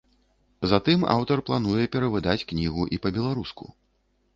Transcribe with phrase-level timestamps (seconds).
[0.71, 3.75] Затым аўтар плануе перавыдаць кнігу і па-беларуску.